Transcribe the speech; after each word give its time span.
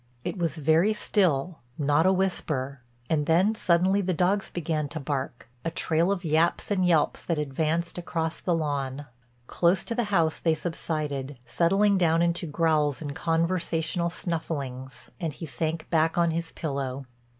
It 0.23 0.35
was 0.35 0.55
very 0.57 0.93
still, 0.93 1.59
not 1.77 2.07
a 2.07 2.11
whisper, 2.11 2.81
and 3.07 3.27
then 3.27 3.53
suddenly 3.53 4.01
the 4.01 4.15
dogs 4.15 4.49
began 4.49 4.87
to 4.89 4.99
bark, 4.99 5.47
a 5.63 5.69
trail 5.69 6.11
of 6.11 6.25
yaps 6.25 6.71
and 6.71 6.83
yelps 6.83 7.21
that 7.25 7.37
advanced 7.37 7.99
across 7.99 8.39
the 8.39 8.55
lawn. 8.55 9.05
Close 9.45 9.83
to 9.83 9.93
the 9.93 10.05
house 10.05 10.39
they 10.39 10.55
subsided, 10.55 11.37
settling 11.45 11.99
down 11.99 12.23
into 12.23 12.47
growls 12.47 12.99
and 12.99 13.15
conversational 13.15 14.09
snufflings, 14.09 15.11
and 15.19 15.33
he 15.33 15.45
sank 15.45 15.87
back 15.91 16.17
on 16.17 16.31
his 16.31 16.49
pillow. 16.49 17.05